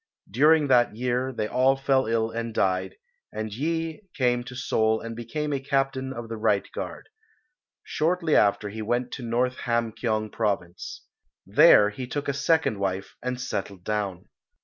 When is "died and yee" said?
2.55-4.01